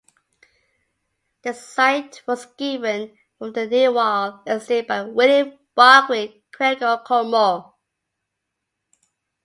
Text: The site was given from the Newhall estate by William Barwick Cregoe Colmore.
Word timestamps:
The 1.43 1.53
site 1.53 2.23
was 2.27 2.47
given 2.57 3.19
from 3.37 3.53
the 3.53 3.67
Newhall 3.67 4.41
estate 4.47 4.87
by 4.87 5.03
William 5.03 5.59
Barwick 5.75 6.49
Cregoe 6.51 7.03
Colmore. 7.05 7.75